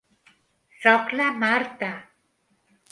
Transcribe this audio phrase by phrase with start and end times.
[0.85, 1.95] Soc la Marta.